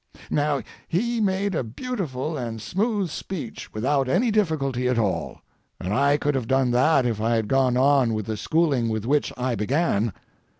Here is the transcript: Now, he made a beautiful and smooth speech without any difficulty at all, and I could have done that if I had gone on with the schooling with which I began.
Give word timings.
Now, 0.31 0.63
he 0.87 1.21
made 1.21 1.53
a 1.53 1.63
beautiful 1.63 2.35
and 2.35 2.59
smooth 2.59 3.11
speech 3.11 3.71
without 3.71 4.09
any 4.09 4.31
difficulty 4.31 4.87
at 4.87 4.97
all, 4.97 5.41
and 5.79 5.93
I 5.93 6.17
could 6.17 6.33
have 6.33 6.47
done 6.47 6.71
that 6.71 7.05
if 7.05 7.21
I 7.21 7.35
had 7.35 7.47
gone 7.47 7.77
on 7.77 8.15
with 8.15 8.25
the 8.25 8.35
schooling 8.35 8.89
with 8.89 9.05
which 9.05 9.31
I 9.37 9.53
began. 9.53 10.11